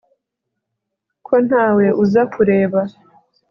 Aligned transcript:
Ko 1.25 1.33
ntawe 1.47 1.85
uza 2.03 2.21
kureba 2.33 2.79